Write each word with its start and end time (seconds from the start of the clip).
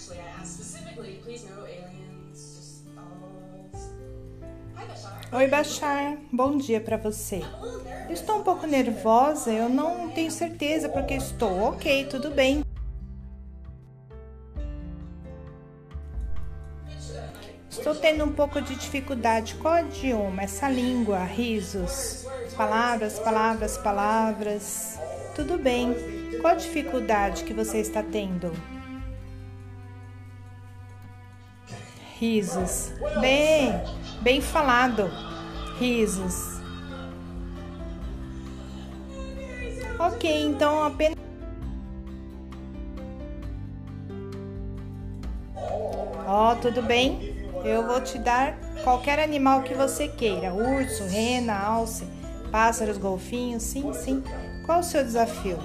actually, 0.00 0.18
I 0.18 0.40
asked 0.40 0.54
specifically, 0.54 1.20
please 1.22 1.44
no 1.44 1.66
aliens, 1.66 2.38
just 2.56 2.94
dolls. 2.94 3.90
Hi, 4.74 4.86
Bashar. 4.86 5.34
Oi, 5.34 5.48
Bachar. 5.48 6.16
Bom 6.32 6.56
dia 6.56 6.80
pra 6.80 6.96
você. 6.96 7.42
Estou 8.08 8.38
um 8.38 8.42
pouco 8.42 8.66
nervosa, 8.66 9.50
eu 9.52 9.68
não 9.68 10.10
tenho 10.10 10.30
certeza 10.30 10.88
porque 10.88 11.14
estou. 11.14 11.64
Ok, 11.64 12.06
tudo 12.06 12.30
bem. 12.30 12.64
Estou 17.70 17.94
tendo 17.94 18.24
um 18.24 18.32
pouco 18.32 18.60
de 18.60 18.74
dificuldade. 18.74 19.54
Qual 19.54 19.78
idioma? 19.78 20.42
Essa 20.42 20.68
língua, 20.68 21.24
risos, 21.24 22.26
palavras, 22.56 23.18
palavras, 23.18 23.76
palavras. 23.78 24.98
Tudo 25.34 25.56
bem. 25.58 25.94
Qual 26.40 26.52
a 26.52 26.56
dificuldade 26.56 27.44
que 27.44 27.54
você 27.54 27.78
está 27.78 28.02
tendo? 28.02 28.52
Risos. 32.20 32.92
Bem, 33.18 33.82
bem 34.20 34.42
falado. 34.42 35.10
Risos. 35.78 36.60
Ok, 39.98 40.44
então 40.44 40.84
apenas. 40.84 41.16
Ó, 46.26 46.54
tudo 46.56 46.82
bem? 46.82 47.34
Eu 47.64 47.86
vou 47.86 48.02
te 48.02 48.18
dar 48.18 48.54
qualquer 48.84 49.18
animal 49.18 49.62
que 49.62 49.72
você 49.72 50.06
queira: 50.06 50.52
urso, 50.52 51.04
rena, 51.04 51.58
alce, 51.58 52.04
pássaros, 52.52 52.98
golfinhos. 52.98 53.62
Sim, 53.62 53.94
sim. 53.94 54.22
Qual 54.66 54.80
o 54.80 54.84
seu 54.84 55.02
desafio? 55.02 55.58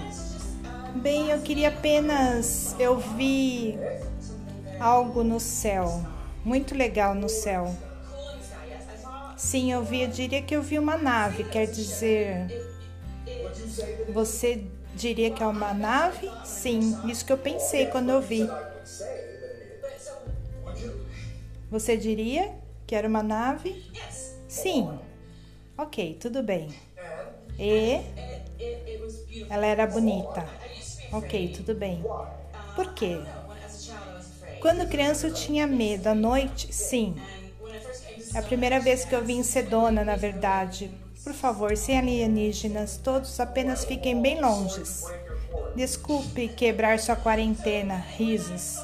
Bem, 0.96 1.32
eu 1.32 1.42
queria 1.42 1.68
apenas. 1.68 2.74
Eu 2.80 2.98
vi 2.98 3.78
algo 4.80 5.22
no 5.22 5.38
céu. 5.38 6.15
Muito 6.46 6.76
legal 6.76 7.16
no 7.16 7.28
céu. 7.28 7.76
Sim, 9.36 9.72
eu 9.72 9.84
vi, 9.84 10.02
eu 10.04 10.08
diria 10.08 10.42
que 10.44 10.56
eu 10.56 10.62
vi 10.62 10.78
uma 10.78 10.96
nave, 10.96 11.44
quer 11.46 11.66
dizer. 11.66 12.48
Você 14.14 14.64
diria 14.94 15.32
que 15.32 15.42
é 15.42 15.48
uma 15.48 15.74
nave? 15.74 16.32
Sim, 16.46 17.02
isso 17.10 17.26
que 17.26 17.34
eu 17.34 17.38
pensei 17.38 17.88
quando 17.88 18.12
eu 18.12 18.22
vi. 18.22 18.48
Você 21.72 21.98
diria 21.98 22.54
que 22.86 22.94
era 22.96 23.08
uma 23.08 23.24
nave? 23.24 23.84
Sim. 24.48 25.00
Ok, 25.76 26.18
tudo 26.22 26.44
bem. 26.44 26.70
E 27.58 28.02
ela 29.50 29.66
era 29.66 29.88
bonita. 29.88 30.48
Ok, 31.12 31.54
tudo 31.56 31.74
bem. 31.74 32.04
Por 32.76 32.94
quê? 32.94 33.20
Quando 34.66 34.90
criança 34.90 35.28
eu 35.28 35.32
tinha 35.32 35.68
medo. 35.68 36.08
À 36.08 36.16
noite, 36.16 36.74
sim. 36.74 37.16
É 38.34 38.40
a 38.40 38.42
primeira 38.42 38.80
vez 38.80 39.06
que 39.06 39.14
eu 39.14 39.24
vim 39.24 39.44
Sedona, 39.44 40.04
na 40.04 40.16
verdade. 40.16 40.90
Por 41.24 41.34
favor, 41.34 41.78
sem 41.78 42.00
alienígenas, 42.00 42.98
todos 42.98 43.40
apenas 43.40 43.86
fiquem 43.86 44.20
bem 44.20 44.42
longes. 44.42 45.04
Desculpe 45.76 46.48
quebrar 46.48 46.98
sua 46.98 47.16
quarentena, 47.16 48.04
risos. 48.18 48.78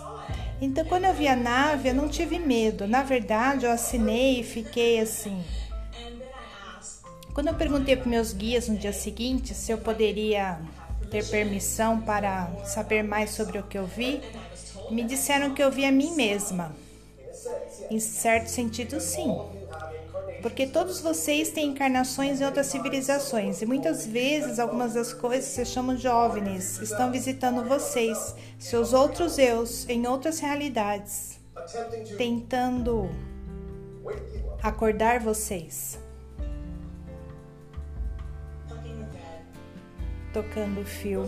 Então, 0.62 0.86
quando 0.86 1.06
eu 1.06 1.16
vi 1.16 1.28
a 1.28 1.36
nave, 1.36 1.90
eu 1.90 1.96
não 1.96 2.08
tive 2.08 2.38
medo. 2.38 2.88
Na 2.88 3.02
verdade, 3.02 3.66
eu 3.66 3.72
assinei 3.72 4.42
e 4.42 4.44
fiquei 4.44 5.00
assim. 5.00 5.44
Quando 7.34 7.48
eu 7.48 7.56
perguntei 7.56 7.96
para 7.96 8.08
meus 8.08 8.34
guias 8.34 8.68
no 8.68 8.78
dia 8.78 8.94
seguinte 8.94 9.56
se 9.56 9.72
eu 9.72 9.80
poderia 9.80 10.60
ter 11.10 11.28
permissão 11.28 12.00
para 12.00 12.52
saber 12.66 13.04
mais 13.04 13.32
sobre 13.32 13.58
o 13.58 13.64
que 13.64 13.80
eu 13.80 13.88
vi, 13.88 14.22
me 14.92 15.04
disseram 15.04 15.54
que 15.54 15.64
eu 15.64 15.72
vi 15.72 15.86
a 15.86 15.92
mim 15.92 16.16
mesma. 16.16 16.76
Em 17.90 18.00
certo 18.00 18.48
sentido, 18.48 19.00
sim. 19.00 19.38
Porque 20.42 20.66
todos 20.66 21.00
vocês 21.02 21.52
têm 21.52 21.70
encarnações 21.70 22.42
em 22.42 22.46
outras 22.46 22.68
civilizações 22.68 23.62
e 23.62 23.66
muitas 23.66 24.06
vezes 24.06 24.60
algumas 24.60 24.94
das 24.94 25.14
coisas 25.14 25.46
se 25.46 25.64
chamam 25.66 25.96
de 25.96 26.08
OVNIs 26.08 26.82
estão 26.82 27.12
visitando 27.12 27.64
vocês, 27.68 28.36
seus 28.58 28.92
outros 28.92 29.38
eus, 29.38 29.88
em 29.88 30.08
outras 30.08 30.40
realidades, 30.40 31.40
tentando 32.18 33.10
acordar 34.64 35.20
vocês. 35.20 36.00
tocando 40.34 40.82
o 40.82 40.86
fio. 40.86 41.24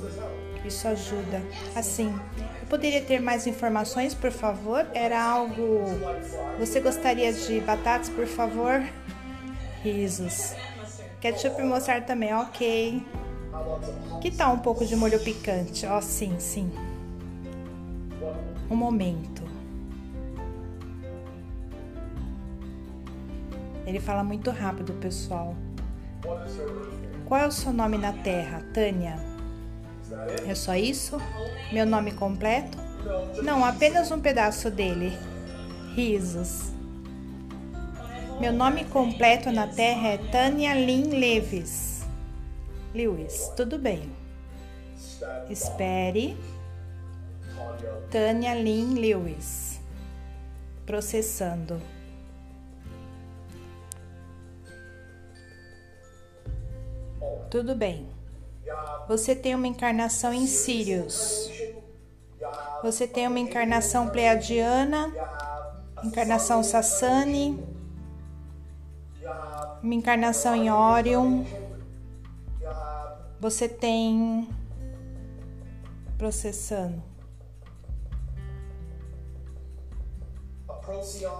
Isso 0.65 0.87
ajuda. 0.87 1.41
Assim, 1.75 2.13
eu 2.61 2.67
poderia 2.67 3.01
ter 3.01 3.19
mais 3.19 3.45
informações, 3.45 4.13
por 4.13 4.31
favor? 4.31 4.85
Era 4.93 5.21
algo. 5.21 5.81
Você 6.59 6.79
gostaria 6.79 7.33
de 7.33 7.59
batatas, 7.59 8.09
por 8.09 8.25
favor? 8.25 8.81
Risos. 9.83 10.55
Ketchup 11.19 11.61
mostrar 11.63 12.05
também, 12.05 12.33
ok. 12.33 13.05
Que 14.21 14.31
tal 14.31 14.53
um 14.53 14.59
pouco 14.59 14.85
de 14.85 14.95
molho 14.95 15.19
picante? 15.19 15.85
Ó, 15.85 15.99
sim, 16.01 16.39
sim. 16.39 16.71
Um 18.69 18.75
momento. 18.75 19.43
Ele 23.85 23.99
fala 23.99 24.23
muito 24.23 24.49
rápido, 24.49 24.93
pessoal. 24.93 25.55
Qual 27.25 27.39
é 27.39 27.47
o 27.47 27.51
seu 27.51 27.73
nome 27.73 27.97
na 27.97 28.13
Terra, 28.13 28.63
Tânia? 28.73 29.32
É 30.47 30.55
só 30.55 30.75
isso? 30.75 31.17
Meu 31.71 31.85
nome 31.85 32.11
completo? 32.11 32.77
Não, 33.43 33.63
apenas 33.65 34.11
um 34.11 34.19
pedaço 34.19 34.69
dele. 34.69 35.17
Risos. 35.95 36.71
Meu 38.39 38.51
nome 38.51 38.85
completo 38.85 39.51
na 39.51 39.67
Terra 39.67 40.09
é 40.09 40.17
Tânia 40.17 40.73
Lynn 40.73 41.19
Leves. 41.19 42.03
Lewis, 42.93 43.51
tudo 43.55 43.77
bem. 43.77 44.09
Espere. 45.49 46.37
Tânia 48.09 48.53
Lynn 48.53 48.95
Lewis. 48.95 49.79
Processando. 50.85 51.81
Tudo 57.49 57.75
bem. 57.75 58.07
Você 59.07 59.35
tem 59.35 59.55
uma 59.55 59.67
encarnação 59.67 60.33
em 60.33 60.47
Sirius. 60.47 61.51
Você 62.81 63.07
tem 63.07 63.27
uma 63.27 63.39
encarnação 63.39 64.09
pleiadiana, 64.09 65.13
encarnação 66.03 66.63
Sassani, 66.63 67.63
uma 69.81 69.93
encarnação 69.93 70.55
em 70.55 70.71
Orion. 70.71 71.43
Você 73.39 73.67
tem 73.67 74.49
processando 76.17 77.03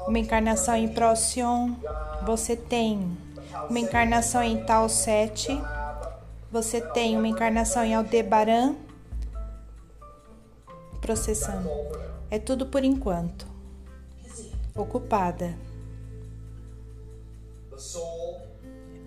uma 0.08 0.20
encarnação 0.20 0.76
em 0.76 0.88
Procyon. 0.88 1.76
Você 2.26 2.56
tem 2.56 3.18
uma 3.70 3.80
encarnação 3.80 4.42
em 4.44 4.64
Tal 4.66 4.88
7. 4.90 5.62
Você 6.54 6.80
tem 6.80 7.18
uma 7.18 7.28
encarnação 7.28 7.84
em 7.84 7.96
Aldebaran. 7.96 8.76
Processando. 11.02 11.68
É 12.30 12.38
tudo 12.38 12.68
por 12.68 12.84
enquanto. 12.84 13.48
Ocupada. 14.76 15.58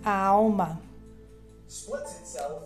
A 0.05 0.25
alma 0.25 0.81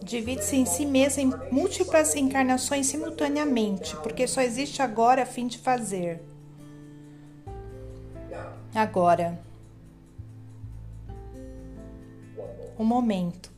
divide-se 0.02 0.56
em 0.56 0.64
si 0.64 0.86
mesma 0.86 1.22
em 1.22 1.52
múltiplas 1.52 2.16
encarnações 2.16 2.86
simultaneamente, 2.86 3.94
porque 3.98 4.26
só 4.26 4.40
existe 4.40 4.80
agora 4.80 5.24
a 5.24 5.26
fim 5.26 5.46
de 5.46 5.58
fazer. 5.58 6.22
Agora. 8.74 9.38
Um 12.78 12.84
momento. 12.84 13.49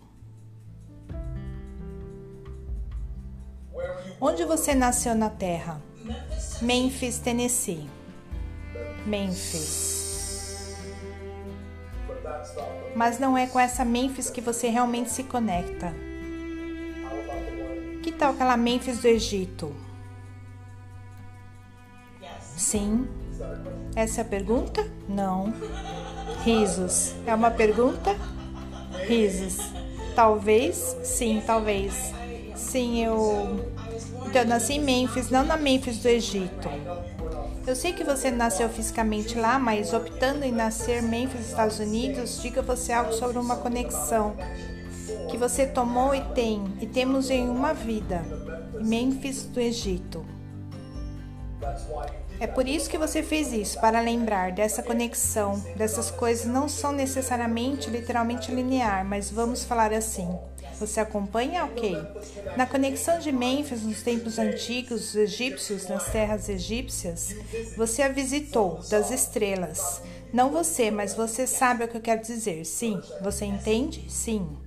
Onde 4.25 4.45
você 4.45 4.73
nasceu 4.73 5.17
na 5.17 5.29
Terra? 5.29 5.83
Memphis, 6.61 7.19
Tennessee. 7.19 7.91
Memphis. 9.05 10.77
Mas 12.95 13.19
não 13.19 13.37
é 13.37 13.49
com 13.49 13.59
essa 13.59 13.85
Memphis 13.85 14.31
que 14.31 14.41
você 14.41 14.69
realmente 14.69 15.11
se 15.11 15.25
conecta. 15.25 15.93
Que 18.01 18.13
tal 18.13 18.31
aquela 18.31 18.57
Memphis 18.57 19.01
do 19.01 19.09
Egito? 19.09 19.75
Sim. 22.57 23.09
Essa 23.97 24.21
é 24.21 24.23
a 24.23 24.25
pergunta? 24.25 24.89
Não. 25.09 25.53
Risos. 26.45 27.13
É 27.27 27.35
uma 27.35 27.51
pergunta? 27.51 28.15
Risos. 29.05 29.59
Talvez? 30.15 30.97
Sim, 31.03 31.43
talvez. 31.45 32.15
Sim, 32.55 33.05
eu. 33.05 33.82
Então, 34.27 34.43
eu 34.43 34.49
nasci 34.49 34.75
em 34.75 34.81
Memphis, 34.81 35.31
não 35.31 35.45
na 35.45 35.57
Memphis 35.57 35.99
do 35.99 36.09
Egito. 36.09 36.69
Eu 37.67 37.77
sei 37.77 37.93
que 37.93 38.03
você 38.03 38.31
nasceu 38.31 38.69
fisicamente 38.69 39.39
lá, 39.39 39.59
mas 39.59 39.93
optando 39.93 40.45
em 40.45 40.51
nascer 40.51 41.03
em 41.03 41.07
Memphis, 41.07 41.49
Estados 41.49 41.79
Unidos, 41.79 42.41
diga 42.43 42.61
você 42.61 42.93
algo 42.93 43.13
sobre 43.13 43.39
uma 43.39 43.57
conexão 43.57 44.35
que 45.31 45.37
você 45.37 45.67
tomou 45.67 46.15
e 46.15 46.21
tem, 46.35 46.63
e 46.81 46.87
temos 46.87 47.31
em 47.31 47.49
uma 47.49 47.73
vida, 47.73 48.25
Memphis 48.81 49.45
do 49.45 49.61
Egito. 49.61 50.25
É 52.41 52.47
por 52.47 52.67
isso 52.67 52.91
que 52.91 52.99
você 52.99 53.23
fez 53.23 53.53
isso, 53.53 53.81
para 53.81 54.01
lembrar 54.01 54.51
dessa 54.51 54.83
conexão, 54.83 55.63
dessas 55.77 56.11
coisas 56.11 56.45
não 56.45 56.69
são 56.69 56.91
necessariamente 56.91 57.89
literalmente 57.89 58.51
linear, 58.53 59.05
mas 59.05 59.31
vamos 59.31 59.63
falar 59.63 59.93
assim. 59.93 60.29
Você 60.83 60.99
acompanha? 60.99 61.65
Ok. 61.65 61.97
Na 62.57 62.67
conexão 62.67 63.21
de 63.21 63.31
Mênfis 63.31 63.83
nos 63.83 64.03
tempos 64.03 64.37
antigos, 64.37 65.11
os 65.11 65.15
egípcios, 65.15 65.87
nas 65.87 66.11
terras 66.11 66.49
egípcias, 66.49 67.37
você 67.77 68.03
a 68.03 68.09
visitou 68.09 68.81
das 68.91 69.13
estrelas. 69.13 70.03
Não 70.33 70.51
você, 70.51 70.91
mas 70.91 71.15
você 71.15 71.47
sabe 71.47 71.85
o 71.85 71.89
que 71.89 71.97
eu 71.97 72.01
quero 72.01 72.21
dizer. 72.21 72.65
Sim. 72.65 73.01
Você 73.21 73.45
entende? 73.45 74.11
Sim. 74.11 74.59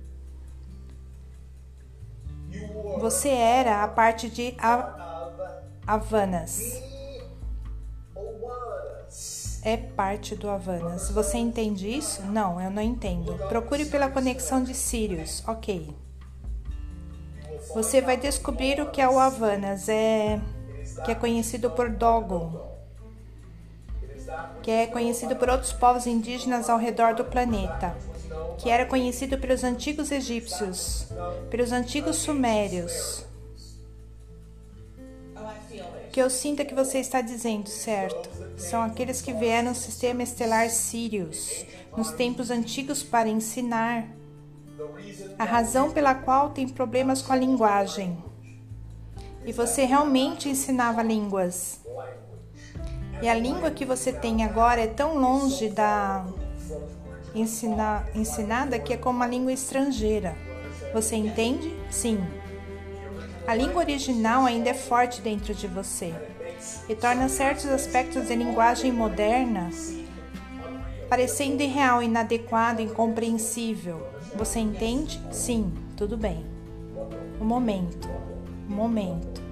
Você 2.98 3.28
era 3.28 3.84
a 3.84 3.88
parte 3.88 4.30
de 4.30 4.56
Havanas 5.86 6.86
é 9.66 9.76
parte 9.76 10.36
do 10.36 10.48
Havanas. 10.48 11.10
Você 11.10 11.38
entende 11.38 11.88
isso? 11.88 12.22
Não, 12.22 12.60
eu 12.60 12.70
não 12.70 12.80
entendo. 12.80 13.36
Procure 13.48 13.84
pela 13.86 14.08
conexão 14.08 14.62
de 14.62 14.72
Sirius. 14.72 15.42
Ok. 15.44 15.92
Você 17.74 18.00
vai 18.00 18.16
descobrir 18.16 18.80
o 18.80 18.90
que 18.90 19.00
é 19.00 19.08
o 19.08 19.18
Havanas, 19.18 19.88
é 19.88 20.40
que 21.04 21.10
é 21.10 21.14
conhecido 21.14 21.70
por 21.70 21.90
Dogon, 21.90 22.52
que 24.62 24.70
é 24.70 24.86
conhecido 24.86 25.36
por 25.36 25.48
outros 25.48 25.72
povos 25.72 26.06
indígenas 26.06 26.70
ao 26.70 26.78
redor 26.78 27.14
do 27.14 27.24
planeta, 27.24 27.96
que 28.58 28.70
era 28.70 28.86
conhecido 28.86 29.38
pelos 29.38 29.62
antigos 29.62 30.10
egípcios, 30.10 31.06
pelos 31.50 31.72
antigos 31.72 32.16
sumérios. 32.16 33.24
Que 36.10 36.22
eu 36.22 36.30
sinto 36.30 36.64
que 36.64 36.74
você 36.74 36.98
está 36.98 37.20
dizendo, 37.20 37.68
certo? 37.68 38.36
são 38.56 38.82
aqueles 38.82 39.20
que 39.20 39.32
vieram 39.32 39.70
no 39.70 39.74
sistema 39.74 40.22
estelar 40.22 40.70
Sirius 40.70 41.64
nos 41.96 42.10
tempos 42.12 42.50
antigos 42.50 43.02
para 43.02 43.28
ensinar 43.28 44.08
a 45.38 45.44
razão 45.44 45.90
pela 45.90 46.14
qual 46.14 46.50
tem 46.50 46.68
problemas 46.68 47.22
com 47.22 47.32
a 47.32 47.36
linguagem. 47.36 48.16
E 49.44 49.52
você 49.52 49.84
realmente 49.84 50.48
ensinava 50.48 51.02
línguas. 51.02 51.80
E 53.22 53.28
a 53.28 53.34
língua 53.34 53.70
que 53.70 53.84
você 53.84 54.12
tem 54.12 54.44
agora 54.44 54.80
é 54.80 54.86
tão 54.86 55.16
longe 55.18 55.68
da 55.68 56.26
ensina, 57.34 58.04
ensinada 58.14 58.78
que 58.78 58.92
é 58.92 58.96
como 58.96 59.18
uma 59.18 59.26
língua 59.26 59.52
estrangeira. 59.52 60.36
Você 60.92 61.16
entende? 61.16 61.74
Sim. 61.90 62.18
A 63.46 63.54
língua 63.54 63.82
original 63.82 64.44
ainda 64.44 64.70
é 64.70 64.74
forte 64.74 65.20
dentro 65.20 65.54
de 65.54 65.68
você 65.68 66.12
e 66.88 66.94
torna 66.94 67.28
certos 67.28 67.66
aspectos 67.66 68.26
de 68.26 68.34
linguagem 68.34 68.90
moderna 68.90 69.70
parecendo 71.08 71.62
irreal, 71.62 72.02
inadequado, 72.02 72.82
incompreensível. 72.82 74.15
Você 74.34 74.58
entende? 74.58 75.20
Sim, 75.30 75.72
tudo 75.96 76.16
bem. 76.16 76.44
Um 77.40 77.44
momento, 77.44 78.08
um 78.68 78.74
momento. 78.74 79.42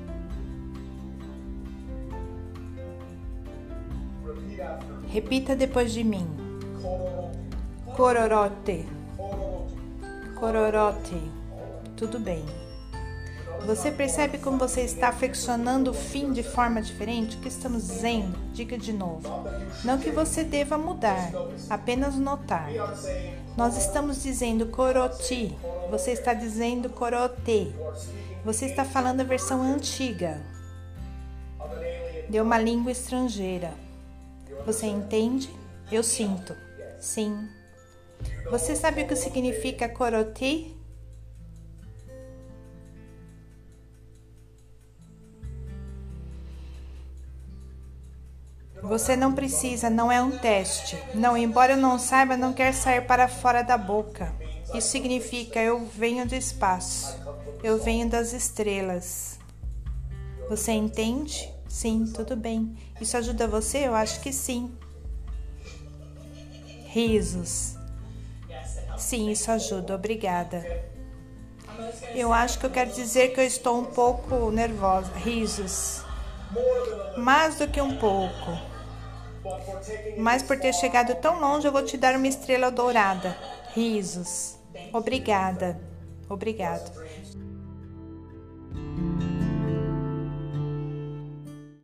Repita 5.08 5.54
depois 5.54 5.92
de 5.92 6.02
mim. 6.02 6.26
Cororote. 7.96 8.84
Cororote. 10.34 11.16
Tudo 11.96 12.18
bem. 12.18 12.44
Você 13.66 13.90
percebe 13.90 14.38
como 14.38 14.58
você 14.58 14.82
está 14.82 15.10
flexionando 15.10 15.90
o 15.90 15.94
fim 15.94 16.32
de 16.32 16.42
forma 16.42 16.82
diferente? 16.82 17.36
O 17.36 17.40
que 17.40 17.48
estamos 17.48 17.86
dizendo? 17.86 18.38
Diga 18.52 18.76
de 18.76 18.92
novo. 18.92 19.28
Não 19.82 19.98
que 19.98 20.10
você 20.10 20.44
deva 20.44 20.76
mudar, 20.76 21.30
apenas 21.70 22.16
notar. 22.16 22.68
Nós 23.56 23.76
estamos 23.76 24.22
dizendo 24.22 24.66
coroti, 24.66 25.56
você 25.90 26.12
está 26.12 26.34
dizendo 26.34 26.90
corote. 26.90 27.74
Você 28.44 28.66
está 28.66 28.84
falando 28.84 29.20
a 29.20 29.24
versão 29.24 29.62
antiga 29.62 30.42
de 32.28 32.40
uma 32.40 32.58
língua 32.58 32.92
estrangeira. 32.92 33.72
Você 34.66 34.86
entende? 34.86 35.50
Eu 35.90 36.02
sinto. 36.02 36.54
Sim. 37.00 37.48
Você 38.50 38.76
sabe 38.76 39.02
o 39.02 39.08
que 39.08 39.16
significa 39.16 39.88
coroti? 39.88 40.74
Você 48.84 49.16
não 49.16 49.32
precisa, 49.32 49.88
não 49.88 50.12
é 50.12 50.22
um 50.22 50.38
teste. 50.38 51.02
Não, 51.14 51.34
embora 51.34 51.72
eu 51.72 51.76
não 51.78 51.98
saiba, 51.98 52.36
não 52.36 52.52
quer 52.52 52.74
sair 52.74 53.00
para 53.00 53.26
fora 53.26 53.62
da 53.62 53.78
boca. 53.78 54.30
Isso 54.74 54.88
significa 54.88 55.58
eu 55.58 55.86
venho 55.86 56.26
do 56.28 56.34
espaço. 56.34 57.18
Eu 57.62 57.82
venho 57.82 58.10
das 58.10 58.34
estrelas. 58.34 59.38
Você 60.50 60.72
entende? 60.72 61.50
Sim, 61.66 62.04
tudo 62.14 62.36
bem. 62.36 62.76
Isso 63.00 63.16
ajuda 63.16 63.48
você? 63.48 63.78
Eu 63.78 63.94
acho 63.94 64.20
que 64.20 64.30
sim. 64.30 64.70
Risos. 66.88 67.76
Sim, 68.98 69.30
isso 69.30 69.50
ajuda. 69.50 69.94
Obrigada. 69.94 70.62
Eu 72.14 72.34
acho 72.34 72.58
que 72.58 72.66
eu 72.66 72.70
quero 72.70 72.92
dizer 72.92 73.32
que 73.32 73.40
eu 73.40 73.44
estou 73.44 73.80
um 73.80 73.86
pouco 73.86 74.50
nervosa. 74.50 75.10
Risos. 75.14 76.02
Mais 77.16 77.56
do 77.56 77.66
que 77.66 77.80
um 77.80 77.96
pouco. 77.96 78.73
Mas 80.16 80.42
por 80.42 80.58
ter 80.58 80.72
chegado 80.72 81.14
tão 81.16 81.40
longe, 81.40 81.66
eu 81.66 81.72
vou 81.72 81.82
te 81.82 81.96
dar 81.96 82.16
uma 82.16 82.28
estrela 82.28 82.70
dourada. 82.70 83.38
Risos. 83.66 84.58
Obrigada. 84.92 85.80
Obrigado. 86.28 86.90